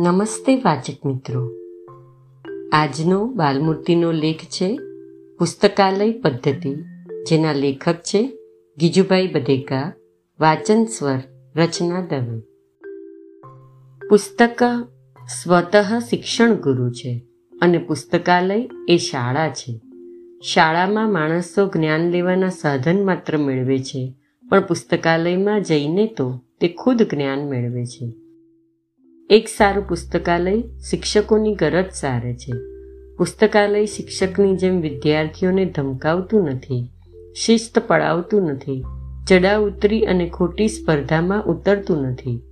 નમસ્તે 0.00 0.56
વાચક 0.56 1.06
મિત્રો. 1.06 1.50
આજનો 2.72 3.24
બાલમૂર્તિનો 3.24 4.12
લેખ 4.12 4.36
છે 4.36 4.78
પુસ્તકાલય 5.38 6.12
પદ્ધતિ, 6.12 6.74
જેના 7.28 7.52
લેખક 7.52 7.94
છે 7.94 8.38
ગીજુભાઈ 8.78 9.28
બધેકા 9.28 9.92
વાચન 10.40 10.84
સ્વર, 10.84 11.18
રચના 11.56 12.00
દવે. 12.00 12.40
પુસ્તક 14.08 14.62
સ્વતઃ 15.42 15.98
શિક્ષણ 16.10 16.54
ગુરુ 16.54 16.90
છે 16.90 17.22
અને 17.62 17.78
પુસ્તકાલય 17.78 18.68
એ 18.88 18.96
શાળા 18.96 19.48
છે. 19.48 19.80
શાળામાં 20.42 21.12
માણસો 21.12 21.66
જ્ઞાન 21.66 22.00
લેવાના 22.00 22.48
સાધન 22.48 23.04
માત્ર 23.04 23.36
મેળવે 23.36 23.78
છે, 23.78 24.14
પણ 24.48 24.60
પુસ્તકાલયમાં 24.60 25.62
જઈને 25.62 26.06
તો 26.06 26.40
તે 26.60 26.68
ખુદ 26.68 27.02
જ્ઞાન 27.02 27.38
મેળવે 27.38 27.86
છે. 27.86 28.27
એક 29.30 29.48
સારું 29.48 29.88
પુસ્તકાલય 29.88 30.60
શિક્ષકોની 30.60 31.54
ગરજ 31.54 31.88
સારે 31.92 32.34
છે. 32.34 32.52
પુસ્તકાલય 33.16 33.86
શિક્ષકની 33.86 34.56
જેમ 34.56 34.80
વિદ્યાર્થીઓને 34.80 35.64
ધમકાવતું 35.64 36.44
નથી, 36.44 36.90
શિસ્ત 37.36 37.78
પડાવતું 37.86 38.42
નથી 38.42 38.84
ચડા 39.28 39.56
ઉતરી 39.56 40.00
અને 40.00 40.28
ખોટી 40.28 40.68
સ્પર્ધામાં 40.68 41.44
ઉતરતું 41.44 42.02
નથી, 42.02 42.42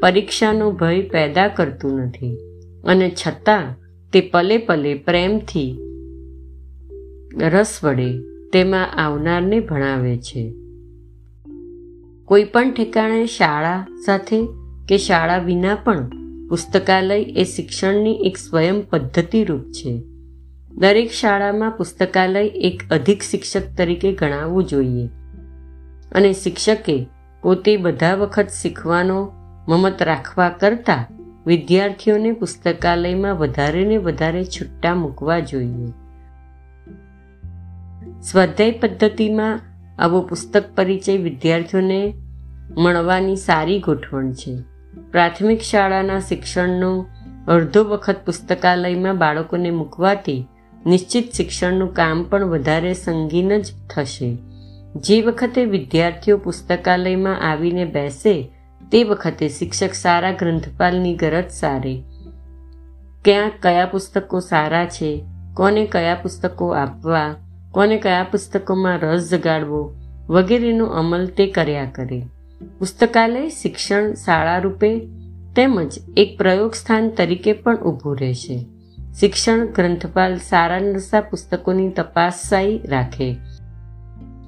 પરીક્ષાનો 0.00 0.70
ભય 0.70 1.02
પેદા 1.02 1.48
કરતું 1.48 2.00
નથી 2.00 2.38
અને 2.84 3.10
છતાં 3.10 3.76
તે 4.12 4.20
પલે 4.20 4.58
પલે 4.58 4.94
પ્રેમથી 4.94 5.78
રસ 7.42 7.78
વડે 7.84 8.18
તેમાં 8.52 8.94
આવનારને 8.96 9.60
ભણાવે 9.60 10.18
છે. 10.18 10.54
કોઈ 12.24 12.44
પણ 12.44 12.70
ઠેકાણે 12.70 13.26
શાળા 13.26 13.86
સાથે 14.06 14.42
કે 14.88 14.98
શાળા 14.98 15.38
વિના 15.38 15.74
પણ 15.74 16.23
પુસ્તકાલય 16.54 17.22
એ 17.22 17.44
શિક્ષણની 17.44 18.14
એક 18.14 18.36
સ્વયં 18.36 18.80
પદ્ધતિરૂપ 18.90 19.60
છે. 19.60 20.02
દરેક 20.70 21.10
શાળામાં 21.10 21.70
પુસ્તકાલય 21.70 22.46
એક 22.46 22.82
અધિક 22.90 23.22
શિક્ષક 23.22 23.62
તરીકે 23.76 24.12
ગણાવવું 24.12 24.64
જોઈએ. 24.64 25.06
અને 26.12 26.32
શિક્ષકે 26.32 27.06
પોતે 27.42 27.76
બધા 27.76 28.14
વખત 28.14 28.46
શીખવાનો 28.62 29.32
મમત 29.68 30.02
રાખવા 30.02 30.48
કરતાં 30.48 31.06
વિદ્યાર્થીઓને 31.46 32.32
પુસ્તકાલયમાં 32.32 33.36
વધારે 33.36 33.84
ને 33.84 33.96
વધારે 33.96 34.44
છુટ્ટા 34.44 34.94
મૂકવા 34.94 35.38
જોઈએ. 35.38 35.88
સ્વાધ્યાય 38.22 38.70
પદ્ધતિમાં 38.70 39.60
આવો 39.98 40.20
પુસ્તક 40.20 40.64
પરિચય 40.76 41.16
વિદ્યાર્થીઓને 41.16 42.14
મળવાની 42.76 43.36
સારી 43.36 43.80
ગોઠવણ 43.80 44.32
છે. 44.32 44.73
પ્રાથમિક 45.12 45.60
શાળાના 45.60 46.20
શિક્ષણનું 46.20 47.06
અડધો 47.48 47.84
વખત 47.84 48.16
પુસ્તકાલયમાં 48.26 49.18
બાળકોને 49.18 49.70
મૂકવાથી 49.70 50.46
નિશ્ચિત 50.86 51.32
શિક્ષણનું 51.32 51.94
કામ 51.94 52.22
પણ 52.22 52.44
વધારે 52.44 52.94
સંગીન 52.94 53.58
જ 53.58 53.64
થશે. 53.90 54.38
જે 54.96 55.22
વખતે 55.22 55.64
વિદ્યાર્થીઓ 55.64 56.38
પુસ્તકાલયમાં 56.38 57.50
આવીને 57.50 57.84
બેસે, 57.84 58.50
તે 58.92 59.04
વખતે 59.04 59.48
શિક્ષક 59.48 59.92
સારા 59.92 60.32
ગ્રંથપાલની 60.32 61.14
ગરજ 61.14 61.50
સારે. 61.50 62.02
ક્યાં 63.24 63.50
કયા 63.60 63.86
પુસ્તકો 63.86 64.40
સારા 64.40 64.86
છે, 64.86 65.24
કોને 65.54 65.86
કયા 65.86 66.14
પુસ્તકો 66.14 66.68
આપવા, 66.68 67.34
કોને 67.72 67.96
કયા 67.96 68.26
પુસ્તકોમાં 68.30 68.98
રસ 68.98 69.30
જગાડવો 69.30 69.94
વગેરેનો 70.28 70.86
અમલ 70.86 71.26
તે 71.26 71.46
કર્યા 71.46 71.90
કરે. 71.94 72.22
પુસ્તકાલય, 72.60 73.48
શિક્ષણ, 73.48 74.14
શાળા 74.14 74.58
રૂપે 74.58 75.06
તેમજ 75.56 75.92
એક 76.16 76.38
પ્રયોગ 76.38 76.74
સ્થાન 76.74 77.10
તરીકે 77.10 77.52
પણ 77.52 77.76
ઊભું 77.76 78.18
રહેશે. 78.20 78.66
શિક્ષણ 79.20 79.66
ગ્રંથપાલ 79.66 80.36
સારા 80.36 80.78
નરસા 80.78 81.20
પુસ્તકોની 81.20 81.88
તપાસાઈ 81.88 82.80
રાખે. 82.84 83.36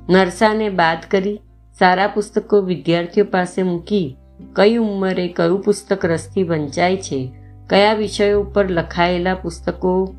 નરસાને 0.09 0.69
બાદ 0.69 0.99
કરી 1.11 1.41
સારા 1.79 2.07
પુસ્તકો 2.07 2.61
વિદ્યાર્થીઓ 2.61 3.25
પાસે 3.25 3.63
મૂકી 3.63 4.17
કઈ 4.53 4.77
ઉંમરે 4.77 5.29
કયું 5.29 5.63
પુસ્તક 5.63 6.05
રસથી 6.05 6.43
વંચાય 6.43 6.97
છે, 6.97 7.33
કયા 7.71 7.93
વિષયો 7.93 8.41
ઉપર 8.41 8.71
લખાયેલા 8.71 9.35
પુસ્તકો 9.35 10.15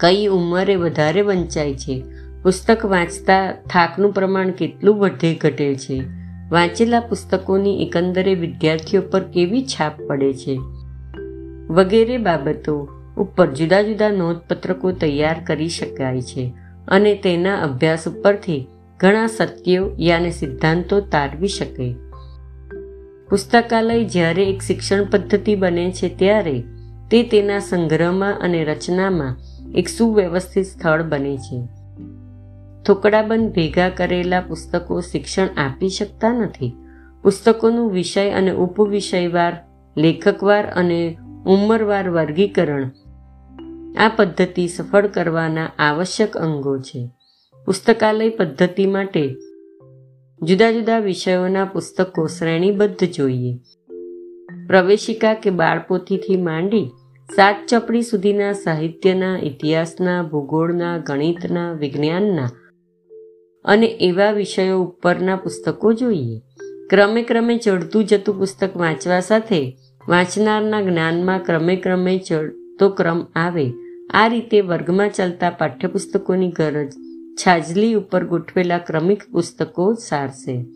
કઈ 0.00 0.26
ઉંમરે 0.26 0.76
વધારે 0.76 1.22
વંચાય 1.22 1.74
છે, 1.74 2.02
પુસ્તક 2.42 2.86
વાંચતા 2.86 3.52
થાકનું 3.52 4.12
પ્રમાણ 4.12 4.50
કેટલું 4.50 4.98
વધે 4.98 5.34
ઘટે 5.34 5.74
છે 5.74 6.17
વાંચેલા 6.50 7.00
પુસ્તકોની 7.00 7.82
એકંદરે 7.82 8.34
વિદ્યાર્થીઓ 8.34 9.00
પર 9.00 9.20
કેવી 9.20 9.62
છાપ 9.62 10.02
પડે 10.02 10.32
છે? 10.32 10.58
વગેરે 11.70 12.18
બાબતો 12.18 12.88
ઉપર 13.16 13.46
જુદા 13.46 13.82
જુદા 13.82 14.10
નોંધપત્રકો 14.10 14.92
તૈયાર 14.92 15.36
કરી 15.46 15.68
શકાય 15.68 16.22
છે 16.22 16.52
અને 16.88 17.14
તેના 17.14 17.56
અભ્યાસ 17.56 18.08
ઉપરથી 18.08 18.66
ઘણા 19.00 19.26
સત્યો 19.26 19.90
યાને 20.00 20.30
સિદ્ધાંતો 20.30 21.00
તારવી 21.00 21.48
શકે. 21.48 21.94
પુસ્તકાલય 23.30 24.04
જ્યારે 24.04 24.44
એક 24.44 24.62
શિક્ષણ 24.62 25.04
પદ્ધતિ 25.04 25.54
બને 25.54 25.90
છે 25.90 26.08
ત્યારે 26.08 26.62
તે 27.10 27.22
તેના 27.22 27.58
સંગ્રહમાં 27.58 28.40
અને 28.40 28.64
રચનામાં 28.64 29.36
એક 29.74 29.88
સુવ્યવસ્થિત 29.88 30.64
સ્થળ 30.64 31.02
બને 31.02 31.36
છે. 31.36 31.77
થોકડાબંધ 32.88 33.52
ભેગા 33.52 33.88
કરેલા 33.88 34.40
પુસ્તકો 34.40 35.00
શિક્ષણ 35.00 35.46
આપી 35.56 35.88
શકતા 35.88 36.32
નથી. 36.32 36.72
પુસ્તકોનું 37.22 37.92
વિષય 37.92 38.30
અને 38.30 38.50
ઉપવિષયવાર, 38.50 39.56
લેખકવાર 39.96 40.66
અને 40.66 41.18
ઉંમરવાર 41.46 42.10
વર્ગીકરણ 42.10 42.90
આ 43.98 44.08
પદ્ધતિ 44.16 44.68
સફળ 44.68 45.06
કરવાના 45.06 45.70
આવશ્યક 45.78 46.36
અંગો 46.36 46.78
છે. 46.78 47.10
પુસ્તકાલય 47.64 48.28
પદ્ધતિ 48.28 48.86
માટે 48.86 49.36
જુદા 50.42 50.72
જુદા 50.72 50.98
વિષયોના 50.98 51.64
પુસ્તકો 51.64 52.26
શ્રેણીબદ્ધ 52.26 53.04
જોઈએ. 53.04 53.58
પ્રવેશિકા 54.66 55.34
કે 55.34 55.50
બાળપોથીથી 55.50 56.36
માંડી 56.36 56.90
સાત 57.36 57.56
ચપડી 57.68 58.02
સુધીના 58.02 58.52
સાહિત્યના 58.52 59.38
ઇતિહાસના, 59.38 60.22
ભૂગોળના, 60.22 60.98
ગણિતના, 60.98 61.72
વિજ્ઞાનના 61.72 62.50
અને 63.68 63.86
એવા 63.86 64.32
વિષયો 64.32 64.82
ઉપરના 64.82 65.36
પુસ્તકો 65.36 65.92
જોઈએ. 65.92 66.40
ક્રમે 66.90 67.22
ક્રમે 67.22 67.58
ચડતું 67.58 68.04
જતું 68.04 68.38
પુસ્તક 68.38 68.76
વાંચવા 68.76 69.20
સાથે 69.20 69.76
વાંચનારના 70.08 70.82
જ્ઞાનમાં 70.82 71.38
ક્રમે 71.38 71.76
ક્રમે 71.76 72.18
ચડતો 72.18 72.88
ક્રમ 72.88 73.26
આવે. 73.34 73.72
આ 74.14 74.26
રીતે 74.28 74.60
વર્ગમાં 74.60 75.10
ચાલતા 75.10 75.50
પાઠ્યપુસ્તકોની 75.50 76.48
ગરજ 76.48 76.92
છાજલી 77.34 77.94
ઉપર 77.94 78.26
ગોઠવેલા 78.26 78.78
ક્રમિક 78.78 79.22
પુસ્તકો 79.32 79.94
સારશે. 79.94 80.66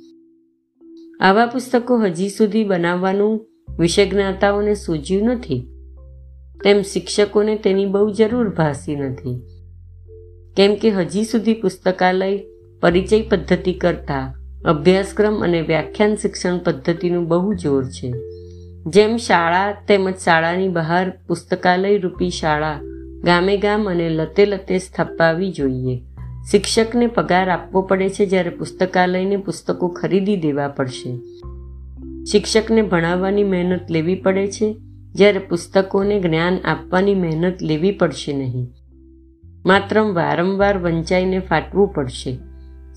આવા 1.21 1.47
પુસ્તકો 1.47 1.99
હજી 1.99 2.29
સુધી 2.29 2.65
બનાવવાનું 2.65 3.47
વિષયજ્ઞાતાઓને 3.79 4.75
સૂજ્યું 4.75 5.25
નથી. 5.25 5.67
તેમ 6.65 6.83
શિક્ષકોને 6.83 7.57
તેની 7.57 7.87
બહુ 7.87 8.11
જરૂર 8.11 8.49
ભાસી 8.49 8.97
નથી. 8.97 9.41
કેમ 10.57 10.75
કે 10.75 10.91
હજી 10.91 11.25
સુધી 11.25 11.55
પુસ્તકાલય 11.55 12.39
પરિચય 12.83 13.23
પદ્ધતિ 13.23 13.73
કરતાં 13.73 14.35
અભ્યાસક્રમ 14.65 15.43
અને 15.43 15.61
વ્યાખ્યાન 15.61 16.15
શિક્ષણ 16.15 16.59
પદ્ધતિનું 16.59 17.29
બહુ 17.29 17.55
જોર 17.55 17.85
છે. 17.85 18.13
જેમ 18.87 19.17
શાળા 19.17 19.73
તેમજ 19.89 20.15
શાળાની 20.17 20.69
બહાર 20.69 21.11
પુસ્તકાલય 21.11 21.99
રૂપી 21.99 22.31
શાળા 22.31 22.81
ગામે 23.25 23.57
ગામ 23.57 23.91
અને 23.91 24.09
લતે 24.09 24.47
લતે 24.47 24.79
સ્થપાવી 24.79 25.53
જોઈએ. 25.53 26.03
શિક્ષકને 26.51 27.07
પગાર 27.07 27.51
આપવો 27.51 27.83
પડે 27.83 28.09
છે 28.09 28.27
જ્યારે 28.27 28.51
પુસ્તકાલયને 28.51 29.37
પુસ્તકો 29.37 29.89
ખરીદી 29.89 30.37
દેવા 30.37 30.69
પડશે. 30.69 31.17
શિક્ષકને 32.25 32.83
ભણાવવાની 32.83 33.45
મહેનત 33.45 33.91
લેવી 33.91 34.15
પડે 34.15 34.47
છે 34.47 34.77
જ્યારે 35.13 35.39
પુસ્તકોને 35.39 36.21
જ્ઞાન 36.21 36.59
આપવાની 36.65 37.15
મહેનત 37.15 37.63
લેવી 37.63 37.91
પડશે 37.91 38.33
નહીં. 38.33 38.69
માત્ર 39.67 40.01
વારંવાર 40.01 40.79
વંચાઈને 40.79 41.39
ફાટવું 41.39 41.89
પડશે. 41.89 42.39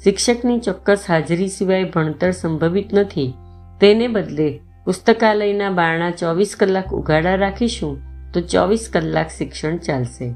શિક્ષકની 0.03 0.59
ચોક્કસ 0.59 1.05
હાજરી 1.09 1.47
સિવાય 1.47 1.83
ભણતર 1.83 2.31
સંભવિત 2.31 2.93
નથી. 2.93 3.33
તેને 3.81 4.07
બદલે 4.07 4.59
પુસ્તકાલયના 4.85 5.69
બારણા 5.69 6.11
ચોવીસ 6.11 6.55
કલાક 6.59 6.93
ઉગાડા 6.93 7.35
રાખીશું 7.35 8.01
તો 8.31 8.41
ચોવીસ 8.41 8.89
કલાક 8.93 9.27
શિક્ષણ 9.29 9.77
ચાલશે. 9.77 10.35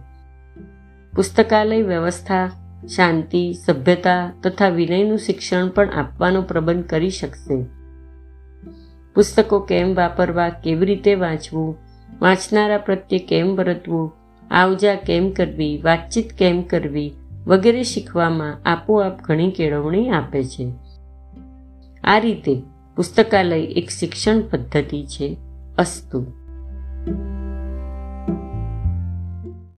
પુસ્તકાલય 1.16 1.82
વ્યવસ્થા, 1.82 2.52
શાંતિ, 2.96 3.54
સભ્યતા 3.66 4.34
તથા 4.44 4.70
વિનયનું 4.70 5.18
શિક્ષણ 5.18 5.68
પણ 5.68 5.90
આપવાનો 5.90 6.42
પ્રબંધ 6.42 6.86
કરી 6.86 7.10
શકશે. 7.10 7.66
પુસ્તકો 9.16 9.60
કેમ 9.60 9.96
વાપરવા, 9.96 10.50
કેવી 10.50 10.86
રીતે 10.86 11.16
વાંચવું, 11.16 11.78
વાંચનારા 12.22 12.78
પ્રત્યે 12.78 13.20
કેમ 13.20 13.56
વર્તવું 13.56 14.14
આવજા 14.52 14.96
કેમ 14.96 15.32
કરવી, 15.32 15.82
વાતચીત 15.84 16.34
કેમ 16.34 16.62
કરવી 16.62 17.14
વગેરે 17.50 17.84
શીખવામાં 17.84 18.58
આપોઆપ 18.66 19.22
ઘણી 19.22 19.52
કેળવણી 19.52 20.10
આપે 20.10 20.44
છે. 20.44 20.72
આ 22.04 22.20
રીતે 22.20 22.62
પુસ્તકાલય 22.96 23.60
એક 23.60 23.90
શિક્ષણ 23.90 24.42
પદ્ધતિ 24.42 25.06
છે, 25.06 25.38
અસ્તુ. 25.78 26.26